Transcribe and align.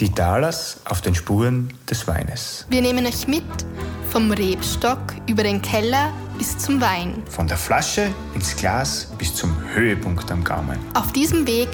Die 0.00 0.12
Dalers 0.12 0.78
auf 0.84 1.00
den 1.00 1.14
Spuren 1.14 1.72
des 1.88 2.06
Weines. 2.06 2.66
Wir 2.68 2.82
nehmen 2.82 3.06
euch 3.06 3.26
mit 3.26 3.42
vom 4.10 4.30
Rebstock 4.30 5.00
über 5.26 5.42
den 5.42 5.62
Keller 5.62 6.12
bis 6.36 6.58
zum 6.58 6.82
Wein. 6.82 7.22
Von 7.30 7.48
der 7.48 7.56
Flasche 7.56 8.10
ins 8.34 8.54
Glas 8.56 9.08
bis 9.16 9.34
zum 9.34 9.56
Höhepunkt 9.74 10.30
am 10.30 10.44
Gaumen. 10.44 10.78
Auf 10.92 11.12
diesem 11.12 11.46
Weg 11.46 11.68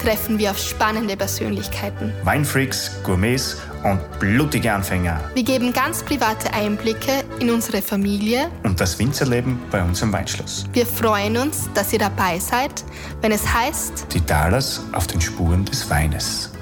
treffen 0.00 0.38
wir 0.38 0.52
auf 0.52 0.58
spannende 0.58 1.18
Persönlichkeiten. 1.18 2.14
Weinfreaks, 2.24 2.92
Gourmets 3.02 3.58
und 3.84 4.00
blutige 4.20 4.72
Anfänger. 4.72 5.20
Wir 5.34 5.44
geben 5.44 5.74
ganz 5.74 6.02
private 6.02 6.50
Einblicke 6.54 7.24
in 7.40 7.50
unsere 7.50 7.82
Familie 7.82 8.48
Und 8.62 8.80
das 8.80 8.98
Winzerleben 8.98 9.58
bei 9.70 9.82
uns 9.82 10.00
im 10.00 10.14
Weinschloss. 10.14 10.64
Wir 10.72 10.86
freuen 10.86 11.36
uns, 11.36 11.68
dass 11.74 11.92
ihr 11.92 11.98
dabei 11.98 12.38
seid, 12.38 12.84
wenn 13.20 13.32
es 13.32 13.46
heißt, 13.46 14.06
Die 14.14 14.24
Dalers 14.24 14.80
auf 14.92 15.06
den 15.06 15.20
Spuren 15.20 15.66
des 15.66 15.90
Weines. 15.90 16.55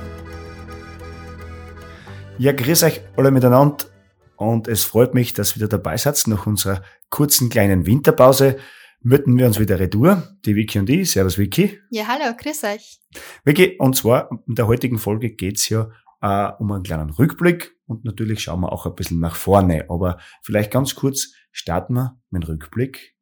Ja, 2.36 2.50
grüß 2.50 2.82
euch 2.82 3.00
alle 3.16 3.30
miteinander 3.30 3.76
und 4.36 4.66
es 4.66 4.82
freut 4.82 5.14
mich, 5.14 5.34
dass 5.34 5.52
ihr 5.52 5.56
wieder 5.56 5.68
dabei 5.68 5.96
seid. 5.96 6.20
Nach 6.26 6.46
unserer 6.46 6.82
kurzen 7.08 7.48
kleinen 7.48 7.86
Winterpause 7.86 8.58
möchten 9.02 9.38
wir 9.38 9.46
uns 9.46 9.60
wieder 9.60 9.78
retour, 9.78 10.36
die 10.44 10.56
Vicky 10.56 10.80
und 10.80 10.90
ich. 10.90 11.12
Servus 11.12 11.38
Vicky. 11.38 11.80
ja 11.90 12.08
hallo, 12.08 12.34
grüß 12.36 12.64
euch. 12.64 13.00
Vicky, 13.44 13.76
und 13.78 13.94
zwar 13.94 14.30
in 14.48 14.56
der 14.56 14.66
heutigen 14.66 14.98
Folge 14.98 15.30
geht's 15.30 15.68
ja 15.68 15.90
äh, 16.22 16.50
um 16.58 16.72
einen 16.72 16.82
kleinen 16.82 17.10
Rückblick 17.10 17.76
und 17.86 18.04
natürlich 18.04 18.42
schauen 18.42 18.60
wir 18.60 18.72
auch 18.72 18.84
ein 18.86 18.96
bisschen 18.96 19.20
nach 19.20 19.36
vorne. 19.36 19.86
Aber 19.88 20.18
vielleicht 20.42 20.72
ganz 20.72 20.96
kurz 20.96 21.34
starten 21.52 21.94
wir 21.94 22.18
mit 22.30 22.42
dem 22.42 22.48
Rückblick. 22.48 23.14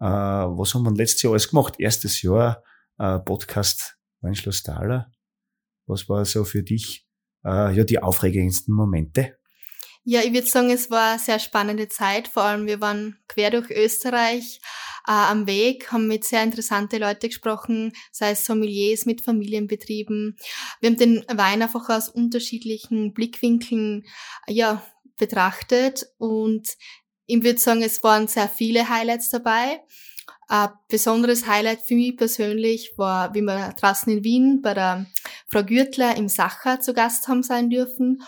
Äh, 0.00 0.04
was 0.04 0.74
haben 0.74 0.82
wir 0.82 0.92
letztes 0.92 1.22
Jahr 1.22 1.32
alles 1.32 1.48
gemacht? 1.48 1.74
Erstes 1.78 2.22
Jahr 2.22 2.64
äh, 2.98 3.20
Podcast 3.20 3.98
Weinschloss 4.20 4.64
Thaler. 4.64 5.12
Was 5.86 6.08
war 6.08 6.24
so 6.24 6.42
für 6.42 6.64
dich 6.64 7.07
äh, 7.44 7.74
ja 7.74 7.84
die 7.84 8.02
aufregendsten 8.02 8.74
Momente? 8.74 9.38
Ja, 10.04 10.22
ich 10.22 10.32
würde 10.32 10.46
sagen, 10.46 10.70
es 10.70 10.90
war 10.90 11.12
eine 11.12 11.18
sehr 11.18 11.38
spannende 11.38 11.88
Zeit. 11.88 12.28
Vor 12.28 12.42
allem, 12.42 12.66
wir 12.66 12.80
waren 12.80 13.18
quer 13.28 13.50
durch 13.50 13.70
Österreich 13.70 14.60
äh, 15.06 15.10
am 15.10 15.46
Weg, 15.46 15.92
haben 15.92 16.08
mit 16.08 16.24
sehr 16.24 16.42
interessante 16.42 16.98
Leute 16.98 17.28
gesprochen, 17.28 17.92
sei 18.10 18.30
es 18.30 18.46
Sommeliers 18.46 19.04
mit 19.04 19.20
Familienbetrieben. 19.22 20.36
Wir 20.80 20.90
haben 20.90 20.96
den 20.96 21.24
Wein 21.34 21.62
einfach 21.62 21.88
aus 21.90 22.08
unterschiedlichen 22.08 23.12
Blickwinkeln 23.12 24.04
ja, 24.46 24.82
betrachtet 25.18 26.06
und 26.16 26.68
ich 27.26 27.42
würde 27.44 27.58
sagen, 27.58 27.82
es 27.82 28.02
waren 28.02 28.28
sehr 28.28 28.48
viele 28.48 28.88
Highlights 28.88 29.28
dabei. 29.28 29.82
Ein 30.50 30.70
besonderes 30.88 31.46
Highlight 31.46 31.82
für 31.82 31.94
mich 31.94 32.16
persönlich 32.16 32.94
war, 32.96 33.34
wie 33.34 33.42
wir 33.42 33.74
draußen 33.78 34.10
in 34.10 34.24
Wien 34.24 34.62
bei 34.62 34.72
der 34.72 35.06
Frau 35.46 35.62
Gürtler 35.62 36.16
im 36.16 36.28
Sacher 36.28 36.80
zu 36.80 36.94
Gast 36.94 37.28
haben 37.28 37.42
sein 37.42 37.68
dürfen 37.68 38.22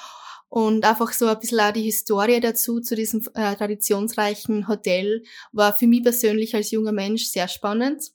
und 0.51 0.85
einfach 0.85 1.13
so 1.15 1.29
ein 1.29 1.39
bisschen 1.39 1.61
auch 1.61 1.73
die 1.73 1.83
Historie 1.83 2.41
dazu, 2.41 2.81
zu 2.81 2.95
diesem 2.95 3.27
äh, 3.35 3.55
traditionsreichen 3.55 4.69
Hotel, 4.69 5.23
war 5.53 5.79
für 5.79 5.87
mich 5.87 6.03
persönlich 6.03 6.55
als 6.55 6.73
junger 6.73 6.93
Mensch 6.93 7.25
sehr 7.25 7.49
spannend. 7.49 8.11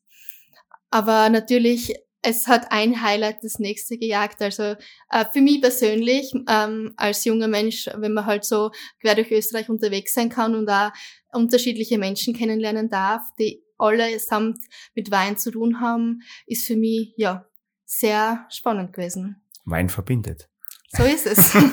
Aber 0.92 1.30
natürlich, 1.30 1.96
es 2.22 2.48
hat 2.48 2.72
ein 2.72 3.02
Highlight 3.02 3.38
das 3.42 3.58
nächste 3.58 3.98
gejagt. 3.98 4.42
Also 4.42 4.76
äh, 5.10 5.26
für 5.34 5.42
mich 5.42 5.62
persönlich, 5.62 6.32
ähm, 6.48 6.94
als 6.98 7.26
junger 7.26 7.48
Mensch, 7.48 7.90
wenn 7.96 8.14
man 8.14 8.26
halt 8.28 8.44
so 8.44 8.70
quer 9.02 9.16
durch 9.16 9.32
Österreich 9.32 9.70
unterwegs 9.70 10.14
sein 10.14 10.30
kann 10.30 10.54
und 10.56 10.68
da 10.68 10.94
unterschiedliche 11.32 11.98
Menschen 11.98 12.36
kennenlernen 12.36 12.90
darf, 12.90 13.24
die 13.40 13.65
allesamt 13.78 14.58
mit 14.94 15.12
Wein 15.12 15.38
zu 15.38 15.52
tun 15.52 15.82
haben, 15.82 16.22
ist 16.46 16.68
für 16.68 16.76
mich, 16.76 17.14
ja, 17.18 17.46
sehr 17.86 18.46
spannend 18.50 18.94
gewesen. 18.94 19.42
Wein 19.66 19.90
verbindet. 19.90 20.50
So 20.90 21.04
ist 21.04 21.26
es. 21.26 21.56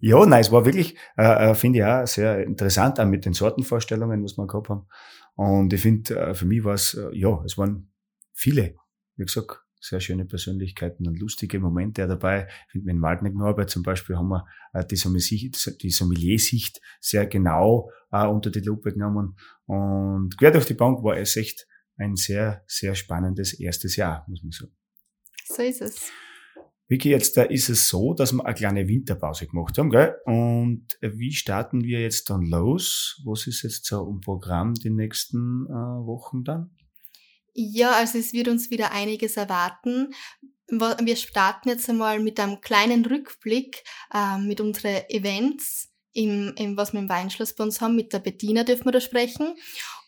Ja, 0.00 0.24
nein, 0.24 0.40
es 0.40 0.52
war 0.52 0.64
wirklich, 0.64 0.96
äh, 1.16 1.50
äh, 1.50 1.54
finde 1.54 1.80
ich 1.80 1.84
auch 1.84 2.06
sehr 2.06 2.44
interessant, 2.44 3.00
auch 3.00 3.06
mit 3.06 3.24
den 3.24 3.32
Sortenvorstellungen, 3.32 4.22
was 4.22 4.36
wir 4.36 4.46
gehabt 4.46 4.68
haben. 4.68 4.86
Und 5.34 5.72
ich 5.72 5.80
finde, 5.80 6.16
äh, 6.16 6.34
für 6.34 6.46
mich 6.46 6.62
war 6.64 6.74
es, 6.74 6.94
äh, 6.94 7.08
ja, 7.12 7.42
es 7.44 7.58
waren 7.58 7.90
viele, 8.32 8.76
wie 9.16 9.24
gesagt, 9.24 9.62
sehr 9.80 10.00
schöne 10.00 10.24
Persönlichkeiten 10.26 11.08
und 11.08 11.18
lustige 11.18 11.58
Momente 11.58 12.06
dabei. 12.06 12.46
Ich 12.66 12.72
finde, 12.72 12.92
mit 12.92 13.02
Waldneck 13.02 13.34
Norbert 13.34 13.70
zum 13.70 13.82
Beispiel 13.82 14.16
haben 14.16 14.28
wir 14.28 14.46
äh, 14.72 14.84
die, 14.84 14.96
Sommelier- 14.96 15.50
die 15.78 15.90
Sommelier-Sicht 15.90 16.80
sehr 17.00 17.26
genau 17.26 17.90
äh, 18.12 18.26
unter 18.26 18.50
die 18.50 18.60
Lupe 18.60 18.92
genommen. 18.92 19.36
Und 19.66 20.36
quer 20.38 20.50
durch 20.50 20.66
die 20.66 20.74
Bank 20.74 21.02
war 21.02 21.16
es 21.16 21.36
echt 21.36 21.66
ein 21.96 22.16
sehr, 22.16 22.62
sehr 22.66 22.94
spannendes 22.94 23.58
erstes 23.58 23.96
Jahr, 23.96 24.24
muss 24.28 24.42
man 24.42 24.52
sagen. 24.52 24.72
so 25.46 25.62
ist 25.62 25.80
es. 25.82 26.10
Vicky, 26.88 27.10
jetzt 27.10 27.36
da 27.36 27.42
ist 27.44 27.68
es 27.68 27.88
so, 27.88 28.14
dass 28.14 28.32
wir 28.32 28.44
eine 28.44 28.54
kleine 28.54 28.88
Winterpause 28.88 29.46
gemacht 29.46 29.78
haben, 29.78 29.90
gell? 29.90 30.16
Und 30.24 30.86
wie 31.00 31.30
starten 31.30 31.84
wir 31.84 32.00
jetzt 32.00 32.30
dann 32.30 32.42
los? 32.42 33.22
Was 33.24 33.46
ist 33.46 33.62
jetzt 33.62 33.84
so 33.86 34.08
im 34.10 34.20
Programm 34.20 34.74
die 34.74 34.90
nächsten 34.90 35.66
äh, 35.66 35.70
Wochen 35.70 36.42
dann? 36.42 36.70
Ja, 37.62 37.92
also 37.92 38.16
es 38.18 38.32
wird 38.32 38.48
uns 38.48 38.70
wieder 38.70 38.90
einiges 38.92 39.36
erwarten. 39.36 40.14
Wa- 40.68 40.96
Wir 41.02 41.16
starten 41.16 41.68
jetzt 41.68 41.90
einmal 41.90 42.18
mit 42.18 42.40
einem 42.40 42.62
kleinen 42.62 43.04
Rückblick 43.04 43.84
äh, 44.14 44.38
mit 44.38 44.62
unseren 44.62 45.02
Events, 45.10 45.88
im, 46.14 46.54
im, 46.56 46.76
was 46.78 46.94
wir 46.94 47.00
im 47.00 47.08
Weinschloss 47.10 47.54
bei 47.54 47.62
uns 47.64 47.82
haben. 47.82 47.96
Mit 47.96 48.14
der 48.14 48.20
Bettina 48.20 48.64
dürfen 48.64 48.86
wir 48.86 48.92
da 48.92 49.00
sprechen. 49.00 49.56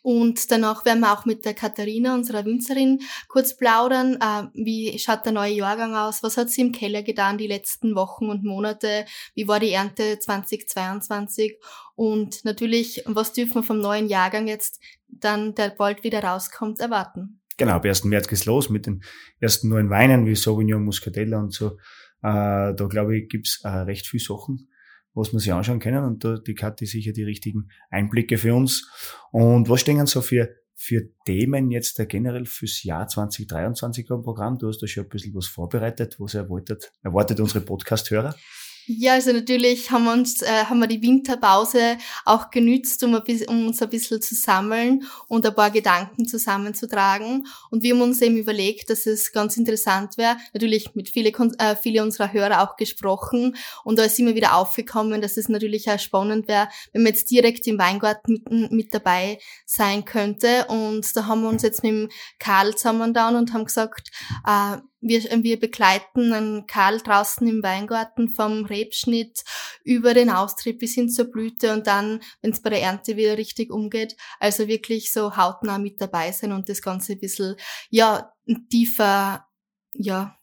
Und 0.00 0.50
danach 0.50 0.84
werden 0.86 1.00
wir 1.00 1.12
auch 1.12 1.26
mit 1.26 1.44
der 1.44 1.52
Katharina, 1.54 2.14
unserer 2.14 2.44
Winzerin, 2.46 3.00
kurz 3.28 3.54
plaudern. 3.54 4.14
Äh, 4.14 4.44
wie 4.54 4.98
schaut 4.98 5.26
der 5.26 5.32
neue 5.32 5.52
Jahrgang 5.52 5.94
aus? 5.94 6.22
Was 6.22 6.38
hat 6.38 6.48
sie 6.48 6.62
im 6.62 6.72
Keller 6.72 7.02
getan 7.02 7.36
die 7.36 7.46
letzten 7.48 7.94
Wochen 7.94 8.30
und 8.30 8.44
Monate? 8.44 9.04
Wie 9.34 9.46
war 9.46 9.60
die 9.60 9.72
Ernte 9.72 10.18
2022? 10.18 11.58
Und 11.96 12.46
natürlich, 12.46 13.02
was 13.04 13.34
dürfen 13.34 13.56
wir 13.56 13.62
vom 13.62 13.78
neuen 13.78 14.08
Jahrgang 14.08 14.48
jetzt 14.48 14.80
dann, 15.08 15.54
der 15.54 15.68
bald 15.68 16.02
wieder 16.02 16.24
rauskommt, 16.24 16.80
erwarten? 16.80 17.41
Genau, 17.56 17.72
ab 17.72 17.84
1. 17.84 18.04
März 18.04 18.28
geht's 18.28 18.46
los 18.46 18.70
mit 18.70 18.86
den 18.86 19.02
ersten 19.40 19.68
neuen 19.68 19.90
Weinen 19.90 20.26
wie 20.26 20.34
Sauvignon, 20.34 20.84
Muscatella 20.84 21.38
und 21.38 21.52
so. 21.52 21.78
Äh, 22.22 22.74
da 22.74 22.86
glaube 22.88 23.18
ich, 23.18 23.28
gibt's 23.28 23.60
äh, 23.64 23.68
recht 23.68 24.06
viel 24.06 24.20
Sachen, 24.20 24.68
was 25.14 25.32
man 25.32 25.40
sich 25.40 25.52
anschauen 25.52 25.80
können. 25.80 26.04
Und 26.04 26.24
da 26.24 26.36
die 26.38 26.54
Kathi 26.54 26.86
sicher 26.86 27.12
die 27.12 27.24
richtigen 27.24 27.68
Einblicke 27.90 28.38
für 28.38 28.54
uns. 28.54 28.88
Und 29.32 29.68
was 29.68 29.80
stehen 29.80 30.06
so 30.06 30.22
für, 30.22 30.50
für 30.74 31.02
Themen 31.26 31.70
jetzt 31.70 31.98
da 31.98 32.04
generell 32.04 32.46
fürs 32.46 32.82
Jahr 32.84 33.08
2023 33.08 34.10
am 34.10 34.22
Programm? 34.22 34.58
Du 34.58 34.68
hast 34.68 34.78
da 34.78 34.86
schon 34.86 35.04
ein 35.04 35.08
bisschen 35.08 35.34
was 35.34 35.46
vorbereitet. 35.46 36.16
Was 36.18 36.34
erwartet, 36.34 36.92
erwartet 37.02 37.40
unsere 37.40 37.64
Podcast-Hörer? 37.64 38.34
Ja, 38.86 39.12
also 39.12 39.32
natürlich 39.32 39.92
haben 39.92 40.04
wir 40.04 40.12
uns, 40.12 40.42
äh, 40.42 40.64
haben 40.64 40.80
wir 40.80 40.88
die 40.88 41.02
Winterpause 41.02 41.98
auch 42.24 42.50
genützt, 42.50 43.02
um, 43.04 43.14
ein 43.14 43.22
bisschen, 43.22 43.48
um 43.48 43.66
uns 43.68 43.80
ein 43.80 43.88
bisschen 43.88 44.20
zu 44.20 44.34
sammeln 44.34 45.04
und 45.28 45.46
ein 45.46 45.54
paar 45.54 45.70
Gedanken 45.70 46.26
zusammenzutragen. 46.26 47.46
Und 47.70 47.84
wir 47.84 47.94
haben 47.94 48.02
uns 48.02 48.20
eben 48.20 48.36
überlegt, 48.36 48.90
dass 48.90 49.06
es 49.06 49.30
ganz 49.30 49.56
interessant 49.56 50.18
wäre, 50.18 50.36
natürlich 50.52 50.94
mit 50.94 51.08
viele, 51.08 51.30
äh, 51.58 51.76
viele 51.76 52.02
unserer 52.02 52.32
Hörer 52.32 52.62
auch 52.62 52.76
gesprochen. 52.76 53.56
Und 53.84 54.00
da 54.00 54.04
ist 54.04 54.18
immer 54.18 54.34
wieder 54.34 54.56
aufgekommen, 54.56 55.20
dass 55.20 55.36
es 55.36 55.48
natürlich 55.48 55.88
auch 55.88 56.00
spannend 56.00 56.48
wäre, 56.48 56.68
wenn 56.92 57.04
man 57.04 57.12
jetzt 57.12 57.30
direkt 57.30 57.66
im 57.68 57.78
Weingarten 57.78 58.32
mit, 58.32 58.72
mit 58.72 58.94
dabei 58.94 59.38
sein 59.64 60.04
könnte. 60.04 60.66
Und 60.66 61.16
da 61.16 61.26
haben 61.26 61.42
wir 61.42 61.48
uns 61.48 61.62
jetzt 61.62 61.84
mit 61.84 61.92
dem 61.92 62.08
Karl 62.40 62.74
zusammengetan 62.74 63.36
und 63.36 63.52
haben 63.52 63.64
gesagt, 63.64 64.10
äh, 64.44 64.78
wir, 65.02 65.22
wir 65.42 65.60
begleiten 65.60 66.32
einen 66.32 66.66
Karl 66.66 66.98
draußen 66.98 67.46
im 67.46 67.62
Weingarten 67.62 68.30
vom 68.30 68.64
Rebschnitt 68.64 69.42
über 69.84 70.14
den 70.14 70.30
Austrieb 70.30 70.78
bis 70.78 70.94
hin 70.94 71.10
zur 71.10 71.30
Blüte 71.30 71.72
und 71.72 71.86
dann, 71.86 72.20
wenn 72.40 72.52
es 72.52 72.62
bei 72.62 72.70
der 72.70 72.82
Ernte 72.82 73.16
wieder 73.16 73.36
richtig 73.36 73.70
umgeht, 73.70 74.16
also 74.40 74.68
wirklich 74.68 75.12
so 75.12 75.36
hautnah 75.36 75.78
mit 75.78 76.00
dabei 76.00 76.32
sein 76.32 76.52
und 76.52 76.68
das 76.68 76.80
Ganze 76.80 77.12
ein 77.12 77.18
bisschen, 77.18 77.56
ja, 77.90 78.32
tiefer, 78.70 79.46
ja, 79.92 80.38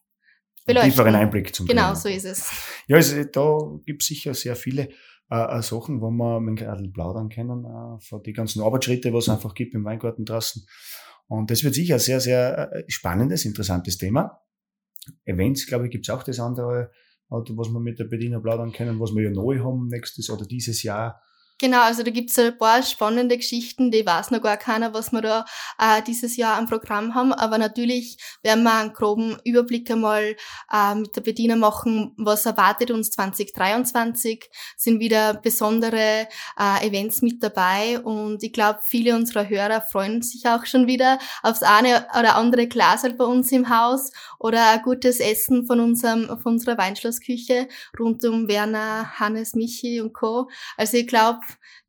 beleuchten. 0.65 0.91
Tieferen 0.91 1.15
Einblick 1.15 1.55
zum 1.55 1.65
Genau, 1.65 1.87
Thema. 1.87 1.95
so 1.95 2.09
ist 2.09 2.25
es. 2.25 2.51
Ja, 2.87 2.97
also 2.97 3.23
da 3.23 3.57
gibt's 3.85 4.07
sicher 4.07 4.33
sehr 4.33 4.55
viele 4.55 4.89
äh, 5.31 5.57
äh, 5.57 5.61
Sachen, 5.61 6.01
wo 6.01 6.09
man 6.11 6.43
mit 6.43 6.59
Gradl 6.59 6.89
plaudern 6.89 7.29
können, 7.29 7.63
äh, 7.65 7.99
von 8.01 8.23
die 8.23 8.33
ganzen 8.33 8.61
Arbeitsschritte, 8.61 9.13
was 9.13 9.25
es 9.25 9.29
einfach 9.29 9.53
gibt 9.53 9.73
im 9.73 9.85
Weingarten 9.85 10.25
draußen. 10.25 10.65
Und 11.27 11.51
das 11.51 11.63
wird 11.63 11.75
sicher 11.75 11.95
ein 11.95 11.99
sehr, 11.99 12.19
sehr 12.19 12.71
äh, 12.73 12.83
spannendes, 12.87 13.45
interessantes 13.45 13.97
Thema. 13.97 14.41
Events, 15.25 15.67
glaube 15.67 15.85
ich, 15.85 15.91
gibt's 15.91 16.09
auch 16.09 16.23
das 16.23 16.39
andere, 16.39 16.91
äh, 17.29 17.35
was 17.49 17.69
wir 17.69 17.79
mit 17.79 17.99
der 17.99 18.05
Bediener 18.05 18.39
plaudern 18.39 18.71
können, 18.71 18.99
was 18.99 19.13
wir 19.13 19.23
ja 19.23 19.29
neu 19.29 19.59
haben 19.59 19.87
nächstes 19.87 20.29
oder 20.29 20.45
dieses 20.45 20.83
Jahr. 20.83 21.21
Genau, 21.61 21.81
also 21.81 22.03
da 22.03 22.11
gibt's 22.11 22.39
ein 22.39 22.57
paar 22.57 22.81
spannende 22.83 23.35
Geschichten, 23.35 23.91
die 23.91 24.05
weiß 24.05 24.31
noch 24.31 24.41
gar 24.41 24.55
keiner, 24.55 24.93
was 24.93 25.11
wir 25.11 25.21
da 25.21 25.45
äh, 25.77 26.01
dieses 26.01 26.37
Jahr 26.37 26.57
am 26.57 26.67
Programm 26.67 27.15
haben. 27.15 27.33
Aber 27.33 27.57
natürlich 27.57 28.15
werden 28.43 28.63
wir 28.63 28.73
einen 28.75 28.93
groben 28.93 29.37
Überblick 29.43 29.91
einmal 29.91 30.37
äh, 30.71 30.95
mit 30.95 31.13
der 31.17 31.21
Bediener 31.21 31.57
machen, 31.57 32.13
was 32.15 32.45
erwartet 32.45 32.91
uns 32.91 33.11
2023. 33.11 34.49
Sind 34.77 35.01
wieder 35.01 35.33
besondere 35.33 36.29
äh, 36.57 36.87
Events 36.87 37.21
mit 37.21 37.43
dabei 37.43 37.99
und 37.99 38.41
ich 38.41 38.53
glaube, 38.53 38.79
viele 38.83 39.13
unserer 39.15 39.49
Hörer 39.49 39.81
freuen 39.81 40.21
sich 40.21 40.47
auch 40.47 40.65
schon 40.65 40.87
wieder 40.87 41.19
aufs 41.43 41.61
eine 41.61 42.07
oder 42.17 42.37
andere 42.37 42.67
Glas 42.67 43.01
bei 43.17 43.25
uns 43.25 43.51
im 43.51 43.67
Haus 43.67 44.11
oder 44.39 44.71
ein 44.71 44.81
gutes 44.81 45.19
Essen 45.19 45.65
von 45.65 45.81
unserem 45.81 46.27
von 46.41 46.53
unserer 46.53 46.77
Weinschlossküche 46.77 47.67
rund 47.99 48.23
um 48.23 48.47
Werner, 48.47 49.19
Hannes, 49.19 49.55
Michi 49.55 49.99
und 49.99 50.13
Co. 50.13 50.49
Also 50.77 50.95
ich 50.95 51.07
glaube, 51.07 51.39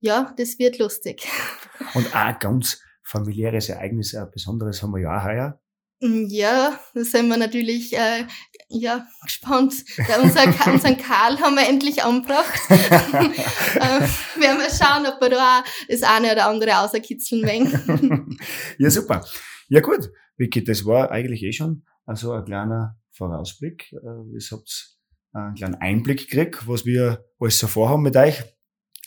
ja, 0.01 0.35
das 0.37 0.59
wird 0.59 0.79
lustig. 0.79 1.27
Und 1.95 2.15
auch 2.15 2.21
ein 2.21 2.39
ganz 2.39 2.81
familiäres 3.03 3.69
Ereignis, 3.69 4.15
ein 4.15 4.31
besonderes 4.31 4.83
haben 4.83 4.93
wir 4.93 5.01
ja 5.01 5.19
auch 5.19 5.25
heuer. 5.25 5.61
Mm, 6.01 6.27
ja, 6.29 6.79
da 6.95 7.05
sind 7.05 7.29
wir 7.29 7.37
natürlich 7.37 7.93
äh, 7.93 8.25
ja, 8.69 9.07
gespannt. 9.25 9.75
Ja, 9.97 10.21
unser, 10.23 10.45
unseren 10.73 10.97
Karl 10.97 11.39
haben 11.41 11.57
wir 11.57 11.69
endlich 11.69 12.03
angebracht. 12.03 12.59
äh, 12.71 14.01
werden 14.41 14.61
wir 14.61 14.71
schauen, 14.71 15.07
ob 15.07 15.21
wir 15.21 15.29
da 15.31 15.63
das 15.89 16.03
eine 16.03 16.33
oder 16.33 16.47
andere 16.47 16.79
außerkitzeln 16.79 17.43
werden. 17.43 18.39
ja, 18.79 18.91
super. 18.91 19.25
Ja 19.69 19.81
gut, 19.81 20.11
Vicky, 20.37 20.65
das 20.65 20.87
war 20.87 21.11
eigentlich 21.11 21.43
eh 21.43 21.53
schon 21.53 21.85
also 22.07 22.33
ein 22.33 22.45
kleiner 22.45 22.99
Vorausblick. 23.13 23.93
Äh, 23.93 24.33
ihr 24.33 24.41
habt 24.51 24.97
einen 25.33 25.55
kleinen 25.55 25.75
Einblick 25.77 26.29
gekriegt, 26.29 26.67
was 26.67 26.85
wir 26.85 27.25
alles 27.39 27.59
so 27.59 27.67
vorhaben 27.67 28.03
mit 28.03 28.17
euch 28.17 28.43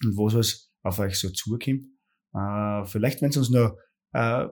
und 0.06 0.18
was 0.18 0.36
alles 0.36 0.72
auf 0.82 1.00
euch 1.00 1.18
so 1.18 1.30
zukommt. 1.30 1.86
Äh, 2.34 2.86
vielleicht, 2.86 3.22
wenn 3.22 3.30
es 3.30 3.38
uns 3.38 3.50
noch, 3.50 3.78
äh, 4.14 4.48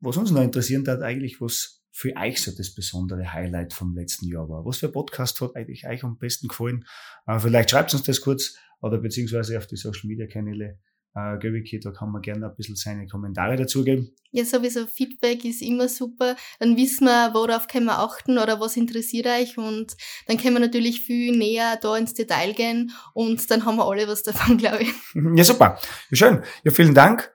was 0.00 0.16
uns 0.16 0.30
noch 0.30 0.42
interessieren 0.42 0.86
hat, 0.86 1.02
eigentlich, 1.02 1.40
was 1.40 1.82
für 1.90 2.14
euch 2.16 2.40
so 2.40 2.52
das 2.56 2.74
besondere 2.74 3.32
Highlight 3.32 3.72
vom 3.72 3.94
letzten 3.94 4.28
Jahr 4.28 4.48
war. 4.48 4.64
Was 4.64 4.78
für 4.78 4.88
Podcast 4.88 5.40
hat 5.40 5.56
eigentlich 5.56 5.86
euch 5.86 6.04
am 6.04 6.18
besten 6.18 6.48
gefallen? 6.48 6.84
Äh, 7.26 7.38
vielleicht 7.40 7.70
schreibt 7.70 7.92
uns 7.92 8.04
das 8.04 8.20
kurz 8.20 8.56
oder 8.80 8.98
beziehungsweise 8.98 9.58
auf 9.58 9.66
die 9.66 9.76
Social 9.76 10.06
Media 10.06 10.26
Kanäle 10.26 10.78
äh, 11.18 11.38
Göbiki, 11.38 11.80
da 11.80 11.90
kann 11.90 12.10
man 12.10 12.22
gerne 12.22 12.46
ein 12.46 12.54
bisschen 12.54 12.76
seine 12.76 13.06
Kommentare 13.06 13.56
dazugeben. 13.56 14.14
Ja, 14.30 14.44
sowieso 14.44 14.86
Feedback 14.86 15.44
ist 15.44 15.62
immer 15.62 15.88
super. 15.88 16.36
Dann 16.60 16.76
wissen 16.76 17.06
wir, 17.06 17.30
worauf 17.32 17.66
können 17.66 17.86
wir 17.86 17.98
achten 17.98 18.38
oder 18.38 18.60
was 18.60 18.76
interessiert 18.76 19.26
euch 19.26 19.56
und 19.58 19.96
dann 20.26 20.36
können 20.36 20.54
wir 20.54 20.60
natürlich 20.60 21.00
viel 21.00 21.36
näher 21.36 21.78
da 21.80 21.96
ins 21.96 22.14
Detail 22.14 22.52
gehen 22.52 22.92
und 23.14 23.50
dann 23.50 23.64
haben 23.64 23.76
wir 23.76 23.86
alle 23.86 24.06
was 24.06 24.22
davon, 24.22 24.56
glaube 24.58 24.82
ich. 24.82 24.92
Ja, 25.14 25.44
super. 25.44 25.78
Ja, 26.10 26.16
schön. 26.16 26.42
Ja, 26.64 26.70
vielen 26.70 26.94
Dank. 26.94 27.34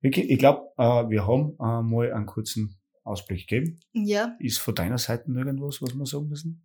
Ich 0.00 0.38
glaube, 0.38 0.68
äh, 0.78 1.08
wir 1.10 1.26
haben 1.26 1.56
äh, 1.60 1.82
mal 1.82 2.12
einen 2.12 2.26
kurzen 2.26 2.78
Ausblick 3.02 3.48
gegeben. 3.48 3.80
Ja. 3.92 4.36
Ist 4.38 4.58
von 4.58 4.74
deiner 4.74 4.98
Seite 4.98 5.30
irgendwas, 5.30 5.82
was 5.82 5.94
wir 5.94 6.06
sagen 6.06 6.28
müssen? 6.28 6.64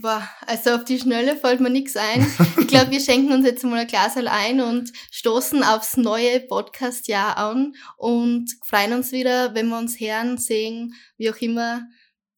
Boah, 0.00 0.22
also 0.46 0.70
auf 0.70 0.84
die 0.84 0.98
Schnelle 0.98 1.36
fällt 1.36 1.60
mir 1.60 1.70
nichts 1.70 1.96
ein. 1.96 2.24
Ich 2.58 2.68
glaube, 2.68 2.90
wir 2.92 3.00
schenken 3.00 3.32
uns 3.32 3.44
jetzt 3.44 3.64
mal 3.64 3.78
ein 3.78 3.86
Glas 3.86 4.16
ein 4.16 4.60
und 4.60 4.92
stoßen 5.10 5.64
aufs 5.64 5.96
neue 5.96 6.40
Podcast-Jahr 6.40 7.36
an 7.36 7.74
und 7.96 8.48
freuen 8.64 8.92
uns 8.92 9.10
wieder, 9.10 9.54
wenn 9.54 9.68
wir 9.68 9.78
uns 9.78 9.98
hören, 9.98 10.38
sehen, 10.38 10.94
wie 11.16 11.30
auch 11.30 11.36
immer. 11.38 11.82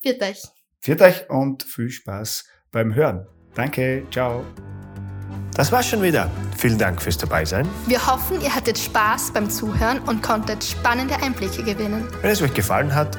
Viert 0.01 0.23
euch. 0.23 0.43
Viert 0.79 1.03
euch 1.03 1.29
und 1.29 1.63
viel 1.63 1.91
Spaß 1.91 2.47
beim 2.71 2.95
Hören. 2.95 3.27
Danke, 3.55 4.07
ciao. 4.11 4.45
Das 5.55 5.71
war's 5.71 5.89
schon 5.89 6.03
wieder. 6.03 6.31
Vielen 6.57 6.79
Dank 6.79 7.03
fürs 7.03 7.19
Dabeisein. 7.19 7.69
Wir 7.87 8.07
hoffen, 8.07 8.41
ihr 8.41 8.55
hattet 8.55 8.79
Spaß 8.79 9.33
beim 9.33 9.51
Zuhören 9.51 9.99
und 10.01 10.23
konntet 10.23 10.65
spannende 10.65 11.17
Einblicke 11.17 11.63
gewinnen. 11.63 12.09
Wenn 12.23 12.31
es 12.31 12.41
euch 12.41 12.55
gefallen 12.55 12.95
hat, 12.95 13.19